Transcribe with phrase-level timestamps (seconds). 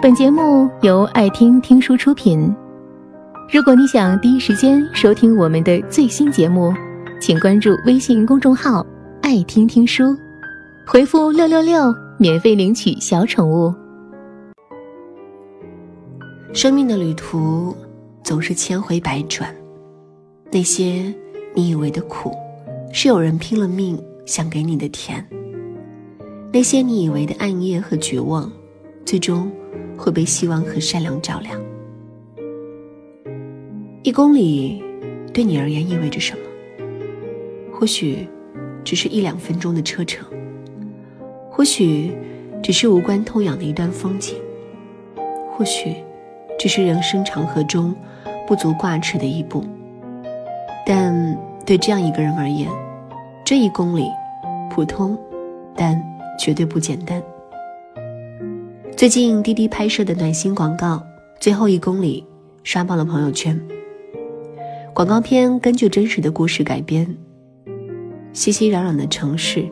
[0.00, 2.54] 本节目由爱听听书出品。
[3.52, 6.72] 如果你想第一时间收听我们的最新节目，
[7.20, 8.86] 请关注微信公众号
[9.22, 10.16] “爱听听书”，
[10.86, 13.74] 回复“六六六”免费领取小宠物。
[16.52, 17.76] 生命的旅途
[18.22, 19.52] 总是千回百转，
[20.52, 21.12] 那些
[21.54, 22.32] 你以为的苦，
[22.92, 25.20] 是有人拼了命想给你的甜；
[26.52, 28.48] 那些你以为的暗夜和绝望，
[29.04, 29.50] 最终。
[29.98, 31.60] 会被希望和善良照亮。
[34.04, 34.82] 一公里
[35.34, 36.38] 对你而言意味着什么？
[37.70, 38.26] 或许
[38.82, 40.26] 只是一两分钟的车程，
[41.50, 42.16] 或许
[42.62, 44.36] 只是无关痛痒的一段风景，
[45.52, 45.96] 或许
[46.58, 47.94] 只是人生长河中
[48.46, 49.62] 不足挂齿的一步。
[50.86, 52.68] 但对这样一个人而言，
[53.44, 54.08] 这一公里
[54.70, 55.18] 普通，
[55.76, 56.02] 但
[56.38, 57.22] 绝对不简单。
[58.98, 60.96] 最近滴滴拍摄的暖心广告
[61.38, 62.26] 《最后一公里》
[62.68, 63.56] 刷爆了朋友圈。
[64.92, 67.06] 广告片根据真实的故事改编，
[68.32, 69.64] 熙熙攘攘的城市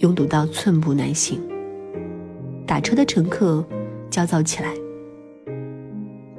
[0.00, 1.40] 拥堵到寸步难行，
[2.66, 3.64] 打车的乘客
[4.10, 4.74] 焦躁起来。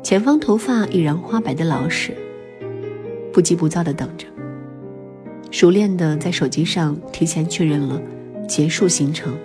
[0.03, 2.15] 前方头发已然花白的老师
[3.33, 4.27] 不急不躁的等着，
[5.49, 7.99] 熟练的在手机上提前确认了
[8.47, 9.35] 结束行程。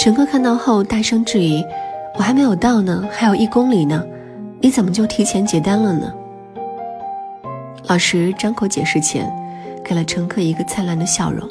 [0.00, 1.62] 乘客看到后大声质疑
[2.16, 4.02] ：“我还没有到呢，还有一公里呢，
[4.58, 6.10] 你怎么就提前结单了呢？”
[7.86, 9.30] 老师张口解释前，
[9.84, 11.46] 给了乘客一个灿烂的笑容，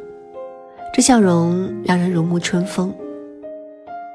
[0.92, 2.92] 这笑容让人如沐春风。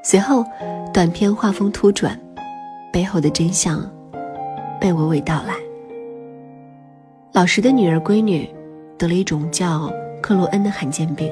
[0.02, 0.44] 随后，
[0.92, 2.18] 短片画风突转，
[2.92, 3.88] 背后的真相
[4.80, 5.54] 被娓娓道来。
[7.30, 8.52] 老师的女儿闺女
[8.98, 9.88] 得了一种叫
[10.20, 11.30] 克罗恩的罕见病。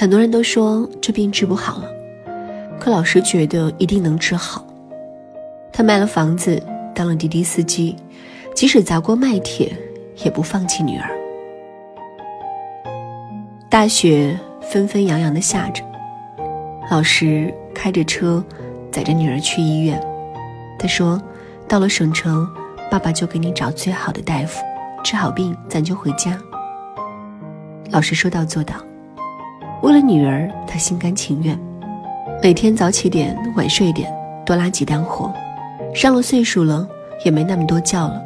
[0.00, 1.88] 很多人都说这病治不好了，
[2.78, 4.64] 可老师觉得一定能治好。
[5.72, 6.62] 他卖了房子，
[6.94, 7.96] 当了滴滴司机，
[8.54, 9.76] 即使砸锅卖铁，
[10.18, 11.10] 也不放弃女儿。
[13.68, 15.82] 大雪纷纷扬扬的下着，
[16.92, 18.40] 老师开着车
[18.92, 20.00] 载着女儿去医院。
[20.78, 21.20] 他说
[21.66, 22.48] ：“到了省城，
[22.88, 24.62] 爸爸就给你找最好的大夫，
[25.02, 26.38] 治好病咱就回家。”
[27.90, 28.76] 老师说到做到。
[29.80, 31.56] 为了女儿，他心甘情愿，
[32.42, 34.12] 每天早起点，晚睡点，
[34.44, 35.32] 多拉几单活。
[35.94, 36.86] 上了岁数了，
[37.24, 38.20] 也没那么多觉了。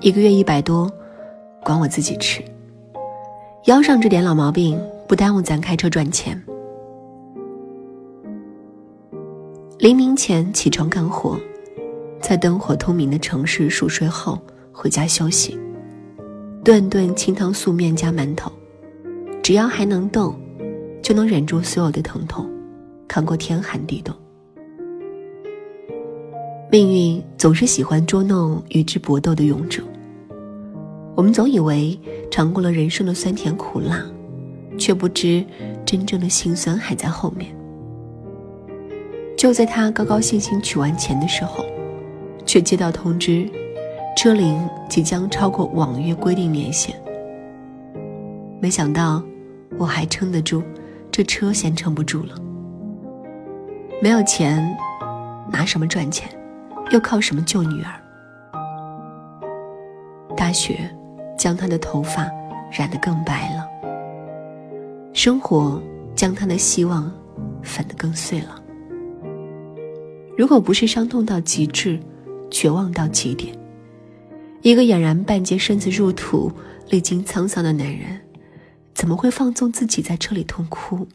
[0.00, 0.90] 一个月一百多，
[1.64, 2.42] 管我自己吃。
[3.64, 4.78] 腰上这点老毛病，
[5.08, 6.40] 不耽误咱开车赚钱。
[9.78, 11.38] 黎明前起床干活，
[12.20, 14.38] 在灯火通明的城市熟睡后
[14.72, 15.58] 回家休息。
[16.62, 18.52] 顿顿清汤素面加馒头，
[19.42, 20.34] 只要还能动。
[21.06, 22.50] 就能忍住所有的疼痛，
[23.06, 24.12] 扛过天寒地冻。
[26.68, 29.84] 命运总是喜欢捉弄与之搏斗的勇者。
[31.14, 31.96] 我们总以为
[32.28, 34.04] 尝过了人生的酸甜苦辣，
[34.76, 35.44] 却不知
[35.84, 37.54] 真正的辛酸还在后面。
[39.38, 41.64] 就在他高高兴兴取完钱的时候，
[42.44, 43.48] 却接到通知，
[44.16, 47.00] 车龄即将超过网约规定年限。
[48.60, 49.22] 没想到，
[49.78, 50.60] 我还撑得住。
[51.16, 52.34] 这车先撑不住了，
[54.02, 54.76] 没有钱，
[55.50, 56.28] 拿什么赚钱？
[56.90, 57.98] 又靠什么救女儿？
[60.36, 60.78] 大雪
[61.38, 62.30] 将他的头发
[62.70, 63.66] 染得更白了，
[65.14, 65.82] 生活
[66.14, 67.10] 将他的希望
[67.62, 68.62] 粉得更碎了。
[70.36, 71.98] 如果不是伤痛到极致，
[72.50, 73.56] 绝望到极点，
[74.60, 76.52] 一个俨然半截身子入土、
[76.90, 78.20] 历经沧桑的男人。
[78.96, 81.06] 怎么会放纵自己在车里痛哭？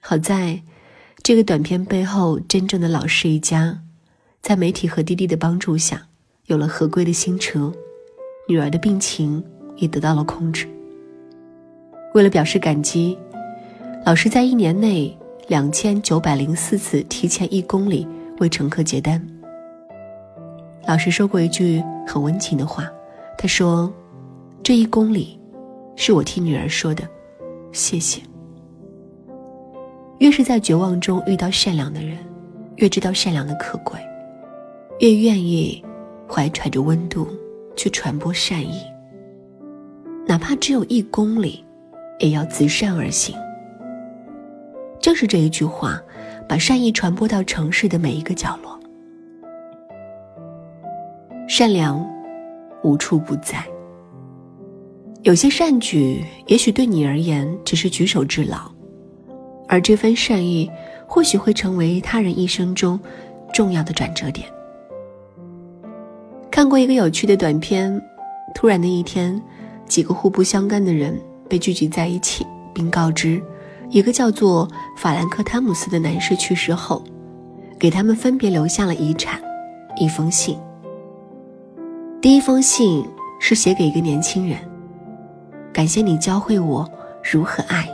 [0.00, 0.62] 好在，
[1.22, 3.82] 这个短片背后真正的老师一家，
[4.40, 6.08] 在媒体和滴滴的帮助下，
[6.46, 7.70] 有了合规的新车，
[8.48, 9.44] 女儿的病情
[9.76, 10.66] 也得到了控制。
[12.14, 13.18] 为了表示感激，
[14.06, 15.14] 老师在一年内
[15.48, 18.08] 两千九百零四次提前一公里
[18.38, 19.22] 为乘客结单。
[20.88, 22.90] 老师说过一句很温情的话，
[23.36, 23.92] 他说
[24.64, 25.38] ：“这一公里。”
[25.96, 27.08] 是我替女儿说的，
[27.72, 28.20] 谢谢。
[30.18, 32.16] 越是在绝望中遇到善良的人，
[32.76, 33.98] 越知道善良的可贵，
[35.00, 35.84] 越愿意
[36.28, 37.26] 怀揣着温度
[37.76, 38.82] 去传播善意。
[40.26, 41.64] 哪怕只有一公里，
[42.20, 43.36] 也要自善而行。
[45.00, 46.00] 正是这一句话，
[46.48, 48.78] 把善意传播到城市的每一个角落。
[51.48, 52.08] 善良，
[52.84, 53.66] 无处不在。
[55.22, 58.58] 有些善举，也许对你而言只是举手之劳，
[59.68, 60.68] 而这份善意，
[61.06, 62.98] 或许会成为他人一生中
[63.54, 64.48] 重要的转折点。
[66.50, 68.02] 看过一个有趣的短片，
[68.52, 69.40] 突然的一天，
[69.86, 71.16] 几个互不相干的人
[71.48, 72.44] 被聚集在一起，
[72.74, 73.40] 并告知，
[73.90, 77.00] 一个叫做法兰克·汤姆斯的男士去世后，
[77.78, 79.40] 给他们分别留下了遗产，
[79.96, 80.58] 一封信。
[82.20, 83.04] 第一封信
[83.38, 84.58] 是写给一个年轻人，
[85.72, 86.88] 感谢你教会我
[87.22, 87.88] 如何爱。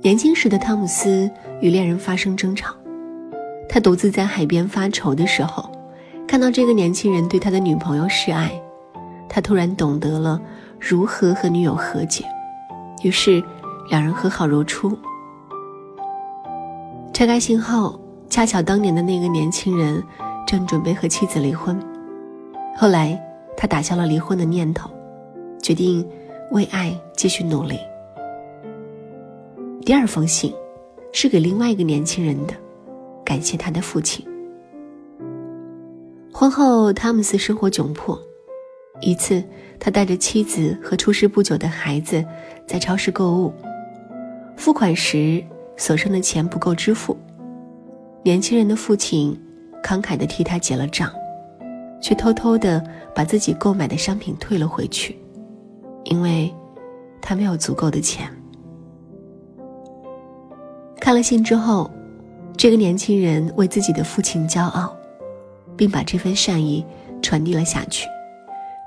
[0.00, 2.74] 年轻时的汤姆斯与恋人发生争吵，
[3.68, 5.70] 他独自在海边发愁的时候。
[6.26, 8.50] 看到这个年轻人对他的女朋友示爱，
[9.28, 10.40] 他突然懂得了
[10.80, 12.24] 如何和女友和解，
[13.02, 13.42] 于是
[13.90, 14.96] 两人和好如初。
[17.12, 18.00] 拆开信后，
[18.30, 20.02] 恰巧当年的那个年轻人
[20.46, 21.78] 正准备和妻子离婚，
[22.78, 23.20] 后来
[23.54, 24.90] 他打消了离婚的念头，
[25.62, 26.06] 决定
[26.50, 27.78] 为爱继续努力。
[29.84, 30.52] 第二封信
[31.12, 32.54] 是给另外一个年轻人的，
[33.24, 34.26] 感谢他的父亲。
[36.32, 38.20] 婚后，汤姆斯生活窘迫。
[39.00, 39.42] 一次，
[39.80, 42.24] 他带着妻子和出世不久的孩子
[42.66, 43.52] 在超市购物，
[44.56, 45.42] 付款时
[45.76, 47.16] 所剩的钱不够支付。
[48.22, 49.36] 年轻人的父亲
[49.82, 51.10] 慷慨地替他结了账，
[52.00, 52.82] 却偷偷地
[53.14, 55.16] 把自己购买的商品退了回去，
[56.04, 56.54] 因为
[57.20, 58.28] 他没有足够的钱。
[61.00, 61.90] 看了信之后，
[62.56, 64.96] 这个年轻人为自己的父亲骄傲。
[65.74, 66.84] 并把这份善意
[67.22, 68.06] 传递了下去，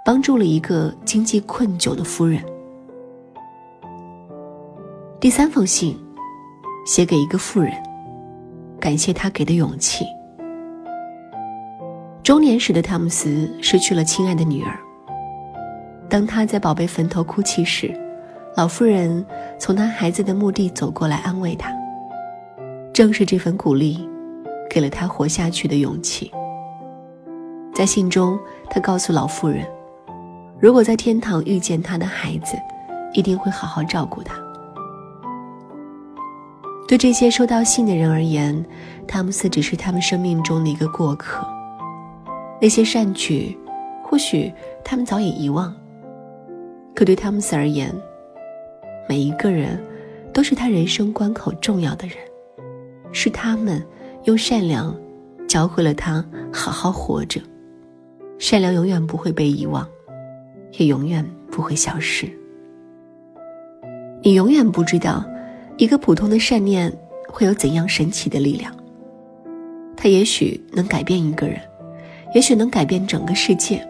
[0.05, 2.41] 帮助了一个经济困窘的夫人。
[5.19, 5.97] 第三封信，
[6.85, 7.73] 写给一个妇人，
[8.79, 10.05] 感谢他给的勇气。
[12.23, 14.79] 中年时的汤姆斯失去了亲爱的女儿。
[16.09, 17.93] 当他在宝贝坟头哭泣时，
[18.55, 19.25] 老妇人
[19.59, 21.73] 从他孩子的墓地走过来安慰他。
[22.93, 24.07] 正是这份鼓励，
[24.69, 26.31] 给了他活下去的勇气。
[27.73, 29.67] 在信中，他告诉老妇人，
[30.59, 32.55] 如果在天堂遇见他的孩子，
[33.13, 34.35] 一定会好好照顾他。
[36.87, 38.63] 对这些收到信的人而言，
[39.07, 41.45] 汤姆斯只是他们生命中的一个过客。
[42.61, 43.57] 那些善举，
[44.03, 44.53] 或许
[44.83, 45.75] 他们早已遗忘，
[46.95, 47.93] 可对汤姆斯而言，
[49.07, 49.77] 每一个人
[50.31, 52.15] 都是他人生关口重要的人，
[53.11, 53.85] 是他们
[54.23, 54.95] 用善良
[55.45, 57.41] 教会了他好好活着。
[58.39, 59.85] 善良永远不会被遗忘，
[60.77, 62.27] 也永远不会消失。
[64.21, 65.25] 你永远不知道，
[65.77, 66.91] 一个普通的善念
[67.27, 68.73] 会有怎样神奇的力量。
[69.97, 71.59] 它也许能改变一个人，
[72.33, 73.85] 也许能改变整个世界。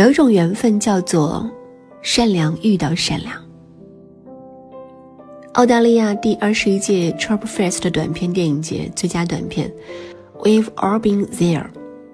[0.00, 1.46] 有一种缘分叫做
[2.00, 3.36] 善良遇到善良。
[5.52, 9.70] 澳大利亚第二十一届 t r u p Fest 短片电影节最佳短片
[10.38, 11.66] ，We've All Been There。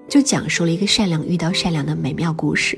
[0.09, 2.77] 就讲述了一个善良遇到善良的美妙故事。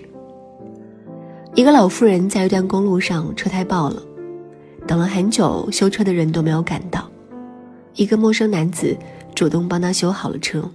[1.56, 4.00] 一个老妇人在一段公路上车胎爆了，
[4.86, 7.10] 等了很久，修车的人都没有赶到。
[7.96, 8.96] 一个陌生男子
[9.34, 10.70] 主动帮他修好了车。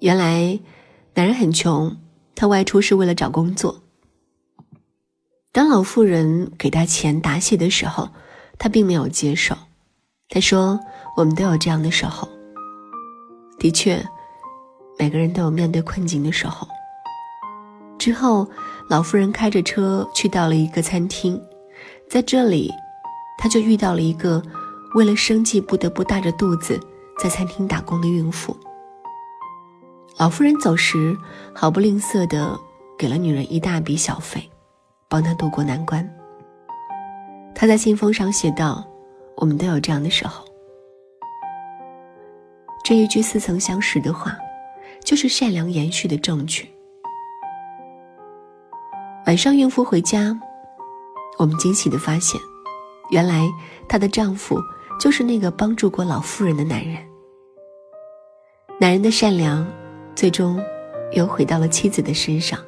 [0.00, 0.58] 原来，
[1.14, 1.96] 男人很穷，
[2.34, 3.82] 他外出是为了找工作。
[5.52, 8.08] 当老妇人给他钱答谢的时候，
[8.58, 9.56] 他并没有接受。
[10.28, 10.80] 他说
[11.16, 12.28] ：“我们都有这样的时候。”
[13.58, 14.02] 的确。
[14.98, 16.68] 每个人都有面对困境的时候。
[17.98, 18.48] 之后，
[18.88, 21.42] 老妇人开着车去到了一个餐厅，
[22.08, 22.70] 在这里，
[23.38, 24.40] 她就遇到了一个
[24.94, 26.78] 为了生计不得不大着肚子
[27.18, 28.56] 在餐厅打工的孕妇。
[30.18, 31.16] 老妇人走时
[31.54, 32.58] 毫不吝啬地
[32.98, 34.48] 给了女人一大笔小费，
[35.08, 36.08] 帮她渡过难关。
[37.54, 38.84] 她在信封上写道
[39.36, 40.44] ：“我们都有这样的时候。”
[42.84, 44.36] 这一句似曾相识的话。
[45.04, 46.70] 就是善良延续的证据。
[49.26, 50.38] 晚上，孕妇回家，
[51.38, 52.40] 我们惊喜的发现，
[53.10, 53.50] 原来
[53.88, 54.56] 她的丈夫
[55.00, 57.04] 就是那个帮助过老妇人的男人。
[58.78, 59.66] 男人的善良，
[60.14, 60.62] 最终
[61.12, 62.58] 又回到了妻子的身上。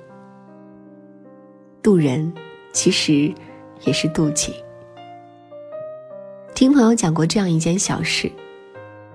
[1.82, 2.32] 渡人，
[2.72, 3.32] 其实
[3.84, 4.54] 也是妒忌。
[6.54, 8.30] 听朋友讲过这样一件小事：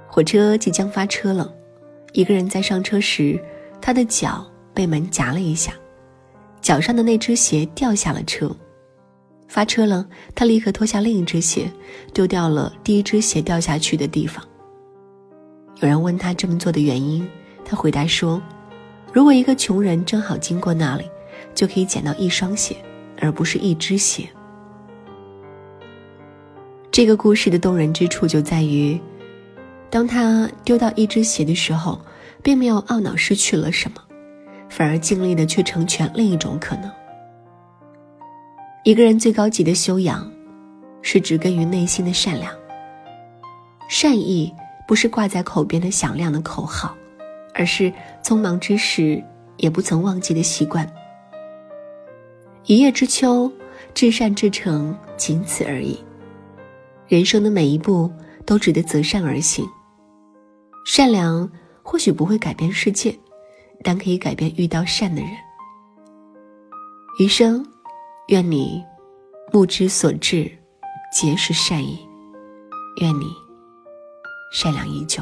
[0.07, 1.53] 火车即将发车了。
[2.13, 3.39] 一个人在上车时，
[3.81, 5.73] 他的脚被门夹了一下，
[6.61, 8.49] 脚上的那只鞋掉下了车。
[9.47, 11.71] 发车了，他立刻脱下另一只鞋，
[12.13, 14.43] 丢掉了第一只鞋掉下去的地方。
[15.81, 17.27] 有人问他这么做的原因，
[17.69, 18.41] 他回答说
[19.13, 21.07] ：“如果一个穷人正好经过那里，
[21.53, 22.75] 就可以捡到一双鞋，
[23.21, 24.27] 而不是一只鞋。”
[26.89, 28.99] 这个故事的动人之处就在于，
[29.87, 32.01] 当他丢到一只鞋的时候，
[32.41, 34.01] 并没有懊恼失去了什么，
[34.67, 36.89] 反而尽力的去成全另一种可能。
[38.83, 40.27] 一个人最高级的修养，
[41.03, 42.51] 是植根于内心的善良。
[43.87, 44.51] 善意
[44.87, 46.95] 不是挂在口边的响亮的口号，
[47.59, 47.91] 而是
[48.23, 49.21] 匆忙之时
[49.57, 50.89] 也不曾忘记的习惯。
[52.65, 53.51] 一叶知秋，
[53.93, 56.01] 至善至诚，仅此而已。
[57.09, 58.09] 人生的每一步
[58.45, 59.67] 都值得择善而行。
[60.85, 61.51] 善良
[61.83, 63.13] 或许不会改变世界，
[63.83, 65.29] 但可以改变遇到善的人。
[67.19, 67.65] 余生，
[68.29, 68.81] 愿你
[69.51, 70.49] 目之所至
[71.11, 71.99] 皆是善意。
[73.01, 73.25] 愿你
[74.53, 75.21] 善良依旧。